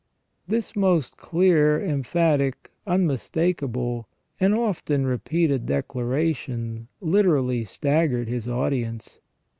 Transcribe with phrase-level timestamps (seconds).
[0.47, 4.07] This most clear, emphatic, unmistakable,
[4.39, 9.19] and often repeated declaration literally staggered His audience.